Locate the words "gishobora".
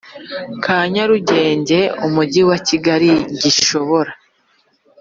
3.41-4.11